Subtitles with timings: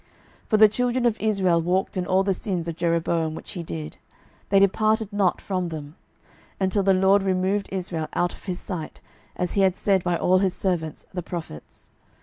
[0.45, 3.61] 12:017:022 For the children of Israel walked in all the sins of Jeroboam which he
[3.61, 3.97] did;
[4.49, 5.95] they departed not from them;
[6.55, 8.99] 12:017:023 Until the LORD removed Israel out of his sight,
[9.35, 11.91] as he had said by all his servants the prophets.